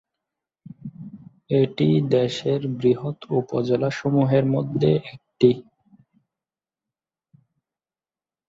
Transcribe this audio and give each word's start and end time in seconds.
এটি 1.55 1.87
দেশের 2.11 2.61
বৃহৎ 2.77 3.17
উপজেলা 3.39 3.89
সমূহের 3.91 4.45
মধ্যে 4.45 4.91
একটি। 5.11 5.49